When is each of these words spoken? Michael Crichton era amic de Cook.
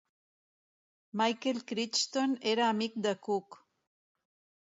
Michael 1.21 1.59
Crichton 1.71 2.33
era 2.53 2.65
amic 2.75 2.97
de 3.09 3.13
Cook. 3.27 3.59